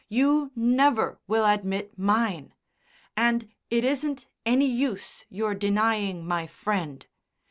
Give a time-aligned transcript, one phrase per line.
[0.09, 2.55] You never will admit mine;
[3.15, 7.05] and it isn't any use your denying my Friend.